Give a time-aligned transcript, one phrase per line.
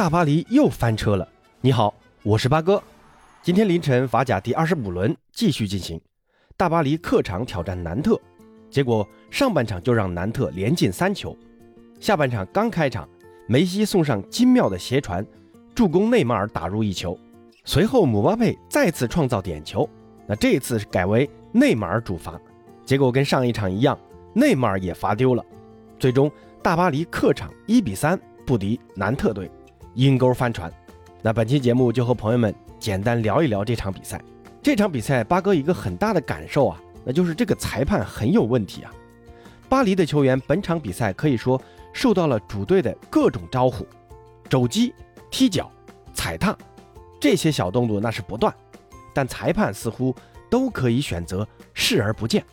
[0.00, 1.28] 大巴黎又翻车了。
[1.60, 1.92] 你好，
[2.22, 2.82] 我是八哥。
[3.42, 6.00] 今天凌晨法甲第二十五轮继续进行，
[6.56, 8.18] 大巴黎客场挑战南特，
[8.70, 11.36] 结果上半场就让南特连进三球。
[12.00, 13.06] 下半场刚开场，
[13.46, 15.22] 梅西送上精妙的斜传，
[15.74, 17.14] 助攻内马尔打入一球。
[17.66, 19.86] 随后姆巴佩再次创造点球，
[20.26, 22.40] 那这次改为内马尔主罚，
[22.86, 23.98] 结果跟上一场一样，
[24.32, 25.44] 内马尔也罚丢了。
[25.98, 29.50] 最终大巴黎客场一比三不敌南特队。
[29.94, 30.72] 阴沟翻船，
[31.22, 34.20] 那本期节目就和朋友们简单聊一聊这场比赛。
[34.62, 38.92] 这场比赛，八哥一个很大的感受啊，那就是这个裁判很有问题啊。
[39.68, 41.60] 巴黎的球员本场比赛可以说
[41.92, 43.86] 受到了主队的各种招呼，
[44.48, 44.94] 肘击、
[45.30, 45.70] 踢脚、
[46.12, 46.56] 踩踏，
[47.18, 48.54] 这些小动作那是不断，
[49.14, 50.14] 但裁判似乎
[50.48, 52.44] 都可以选择视而不见，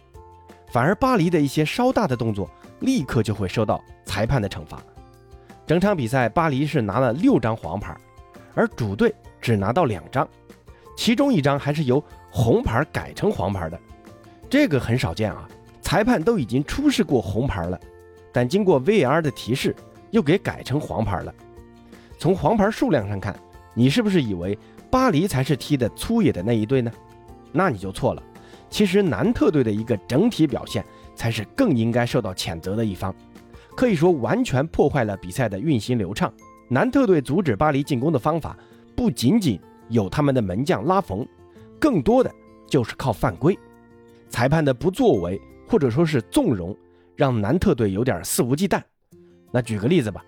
[0.72, 4.82] 反而巴黎的一些稍大的动作，立刻就会受到裁判的惩罚。
[5.68, 7.94] 整场比赛，巴黎是拿了六张黄牌，
[8.56, 10.26] 而主队只拿到两张，
[10.96, 12.02] 其中一张还是由
[12.32, 13.78] 红牌改成黄牌的，
[14.50, 15.46] 这个很少见啊！
[15.82, 17.78] 裁判都已经出示过红牌了，
[18.32, 19.76] 但经过 VR 的提示，
[20.12, 21.36] 又给改成黄牌了。
[22.18, 23.38] 从黄牌数量上看，
[23.74, 24.58] 你是不是以为
[24.90, 26.90] 巴黎才是踢的粗野的那一队呢？
[27.52, 28.24] 那你就错了，
[28.70, 30.82] 其实南特队的一个整体表现
[31.14, 33.14] 才是更应该受到谴责的一方。
[33.78, 36.34] 可以说完全破坏了比赛的运行流畅。
[36.68, 38.58] 南特队阻止巴黎进攻的方法，
[38.96, 41.24] 不仅仅有他们的门将拉冯，
[41.80, 42.34] 更多的
[42.68, 43.56] 就是靠犯规。
[44.30, 46.76] 裁判的不作为或者说是纵容，
[47.16, 48.82] 让南特队有点肆无忌惮。
[49.52, 50.26] 那举个例子吧，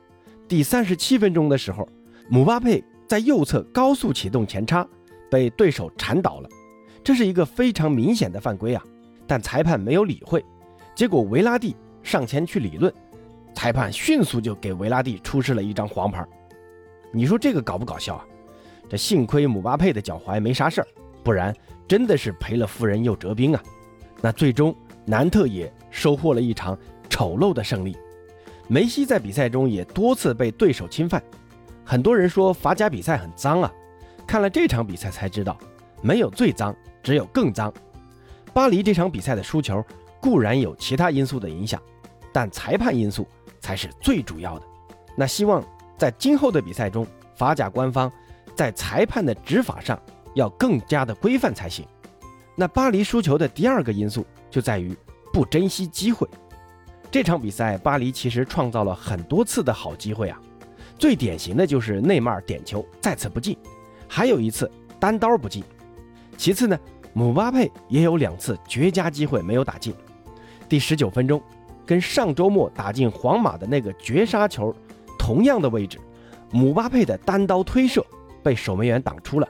[0.48, 1.90] 第三十七分钟的时候，
[2.30, 4.88] 姆巴佩在右侧高速启动前插，
[5.32, 6.50] 被对手铲倒了，
[7.04, 8.84] 这是一个非常明显的犯规啊！
[9.26, 10.46] 但裁判没有理会，
[10.94, 12.94] 结果维拉蒂上前去理论。
[13.54, 16.26] 裁判迅速就给维拉蒂出示了一张黄牌，
[17.12, 18.26] 你说这个搞不搞笑啊？
[18.90, 20.88] 这幸亏姆巴佩的脚踝没啥事儿，
[21.24, 21.56] 不然
[21.88, 23.62] 真的是赔了夫人又折兵啊！
[24.22, 24.76] 那最终
[25.06, 26.78] 南特也收获了一场
[27.10, 27.98] 丑陋的胜利。
[28.68, 31.22] 梅西在比赛中也多次被对手侵犯，
[31.84, 33.72] 很多人说法甲比赛很脏啊，
[34.26, 35.58] 看了这场比赛才知道，
[36.02, 37.74] 没有最脏，只有更脏。
[38.54, 39.84] 巴黎这场比赛的输球
[40.20, 41.82] 固然有其他因素的影响，
[42.34, 43.28] 但裁判因素。
[43.60, 44.66] 才是最主要的。
[45.16, 45.64] 那希望
[45.98, 47.06] 在今后的比赛中，
[47.36, 48.12] 法甲官方
[48.56, 50.00] 在裁判的执法上
[50.34, 51.86] 要更加的规范才行。
[52.56, 54.96] 那巴黎输球的第二个因素就在于
[55.34, 56.28] 不珍惜机会。
[57.12, 60.40] 这场比赛，巴黎其实创造了很多次的好机会啊，
[60.98, 63.58] 最典型的就是内马尔点球再次不进，
[64.08, 65.64] 还有一次单刀不进。
[66.38, 66.78] 其次呢，
[67.14, 69.94] 姆巴佩也有两次绝佳机会没有打进。
[70.70, 71.42] 第十九分钟。
[71.90, 74.72] 跟上周末打进皇马的那个绝杀球
[75.18, 75.98] 同样的位置，
[76.52, 78.06] 姆巴佩的单刀推射
[78.44, 79.50] 被守门员挡出了。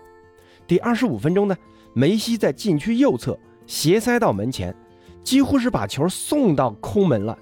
[0.66, 1.58] 第二十五分钟呢，
[1.94, 4.74] 梅西在禁区右侧斜塞到门前，
[5.22, 7.38] 几乎是把球送到空门了。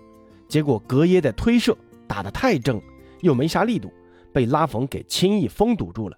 [0.48, 1.78] 结果格耶的推射
[2.08, 2.82] 打得太正，
[3.22, 3.94] 又没啥力度，
[4.34, 6.18] 被拉冯给轻易封堵住了。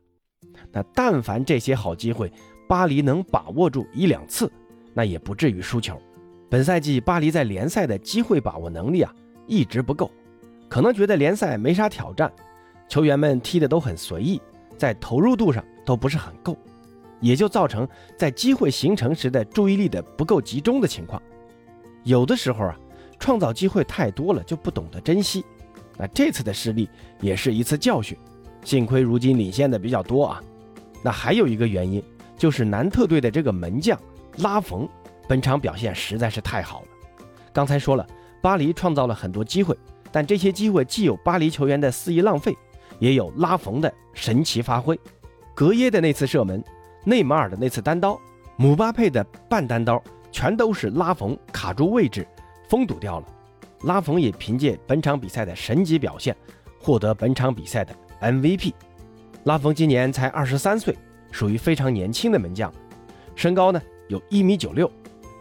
[0.72, 2.32] 那但凡这些好机会，
[2.66, 4.50] 巴黎能把握住一两次，
[4.94, 6.02] 那也不至于输球。
[6.50, 9.14] 本赛季巴黎在联赛的机会把握能力啊
[9.46, 10.10] 一直不够，
[10.68, 12.32] 可能觉得联赛没啥挑战，
[12.88, 14.42] 球员们踢的都很随意，
[14.76, 16.58] 在投入度上都不是很够，
[17.20, 21.22] 也就造成在机会形成时的注意力的不够集中的情况。
[22.04, 22.76] 有的时候啊，
[23.20, 25.46] 创造机会太多了就不懂得珍惜。
[25.98, 26.90] 那这次的失利
[27.20, 28.18] 也是一次教训，
[28.64, 30.42] 幸亏如今领先的比较多啊。
[31.04, 32.04] 那还有一个原因
[32.36, 34.00] 就是南特队的这个门将
[34.38, 34.90] 拉冯。
[35.30, 36.88] 本场表现实在是太好了。
[37.54, 38.06] 刚才说了，
[38.42, 39.78] 巴黎创造了很多机会，
[40.12, 42.58] 但这些机会既有巴黎球员的肆意浪费，
[42.98, 45.00] 也有拉冯的神奇发挥。
[45.54, 46.64] 格耶的那次射门，
[47.06, 48.20] 内马尔的那次单刀，
[48.56, 50.02] 姆巴佩的半单刀，
[50.32, 52.28] 全都是拉冯卡住位置，
[52.68, 53.28] 封堵掉了。
[53.84, 56.36] 拉冯也凭借本场比赛的神级表现，
[56.82, 58.74] 获得本场比赛的 MVP。
[59.44, 60.98] 拉冯今年才二十三岁，
[61.32, 62.74] 属于非常年轻的门将，
[63.36, 64.92] 身高呢有一米九六。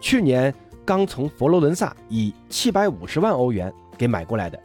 [0.00, 0.54] 去年
[0.84, 4.58] 刚从佛罗伦萨以七百五十万欧元给买过来的，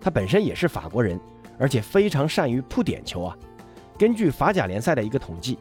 [0.00, 1.18] 他本身也是法国人，
[1.58, 3.36] 而且非常善于扑点球啊。
[3.98, 5.58] 根据法甲联赛的一个统计，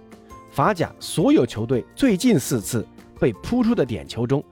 [0.51, 2.85] 法甲所有球队最近四次
[3.19, 4.43] 被扑出的点球中，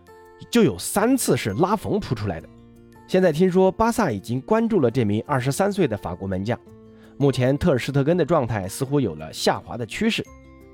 [0.51, 2.47] 就有三次是拉冯扑出来的。
[3.07, 6.59] 现在听说巴萨已经关注了这名二十三岁的法国门将，
[7.17, 10.23] 目前特尔施特根的状态似乎有了下滑的趋势，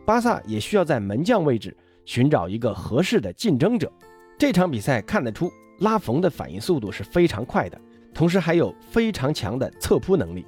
[0.06, 1.76] 巴萨也需要在门将位置。
[2.08, 3.92] 寻找一个合适的竞争者。
[4.40, 7.80] 这场比赛看得出拉冯的反应速度是非常快的，
[8.14, 10.46] 同时还有非常强的侧扑能力，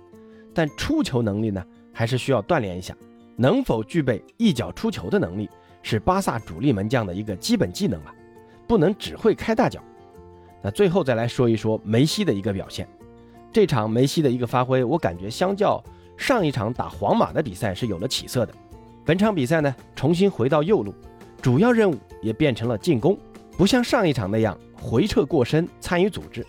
[0.56, 1.64] 但出球能力呢，
[1.94, 2.96] 还是需要锻炼一下。
[3.36, 5.50] 能否具备一脚出球的能力，
[5.84, 8.14] 是巴萨主力门将的一个基本技能啊，
[8.68, 9.82] 不能只会开大脚。
[10.62, 12.88] 那最后再来说一说梅西的一个表现。
[13.52, 15.84] 这场梅西的一个发挥，我感觉相较
[16.18, 18.54] 上一场打皇马的比赛是有了起色的。
[19.06, 20.94] 本场比赛呢，重新回到右路，
[21.42, 23.18] 主要任务也变成了进攻，
[23.58, 26.46] 不像上一场那样回撤过深参与组织。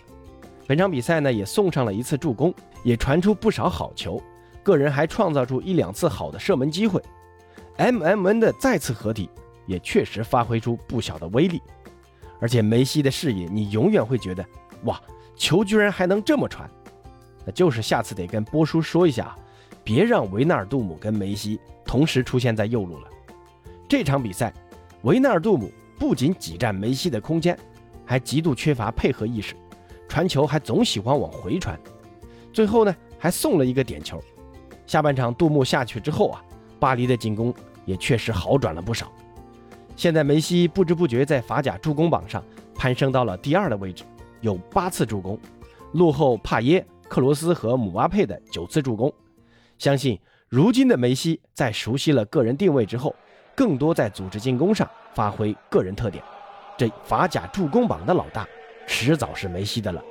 [0.66, 2.52] 本场比赛呢，也送上了一次助攻，
[2.84, 4.20] 也传出不少好球。
[4.62, 7.02] 个人还创造出一两次好的射门机会
[7.78, 9.30] ，M M N 的再次合体
[9.66, 11.62] 也确实发挥出不小的威力，
[12.40, 14.44] 而且梅西的视野，你永远会觉得
[14.84, 15.00] 哇，
[15.34, 16.70] 球居然还能这么传，
[17.46, 19.34] 那就是下次得跟波叔说一下，
[19.82, 23.08] 别让维纳尔杜姆跟梅西同时出现在右路了。
[23.88, 24.52] 这场比赛，
[25.02, 27.58] 维纳尔杜姆不仅挤占梅西的空间，
[28.04, 29.54] 还极度缺乏配合意识，
[30.08, 31.78] 传球还总喜欢往回传，
[32.52, 34.22] 最后呢还送了一个点球。
[34.86, 36.42] 下半场杜牧下去之后啊，
[36.78, 37.54] 巴黎的进攻
[37.84, 39.10] 也确实好转了不少。
[39.96, 42.42] 现在梅西不知不觉在法甲助攻榜上
[42.74, 44.04] 攀升到了第二的位置，
[44.40, 45.38] 有八次助攻，
[45.92, 49.12] 落后帕耶、克罗斯和姆巴佩的九次助攻。
[49.78, 50.18] 相信
[50.48, 53.14] 如今的梅西在熟悉了个人定位之后，
[53.54, 56.22] 更多在组织进攻上发挥个人特点。
[56.76, 58.46] 这法甲助攻榜的老大，
[58.86, 60.02] 迟早是梅西的了。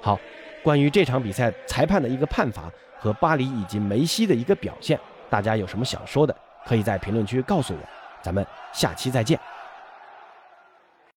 [0.00, 0.18] 好，
[0.62, 2.70] 关于这场比赛裁判的一个判罚。
[3.02, 5.00] 和巴黎以及梅西的一个表现，
[5.30, 6.36] 大家有什么想说的，
[6.66, 7.80] 可以在评论区告诉我。
[8.20, 9.40] 咱们下期再见。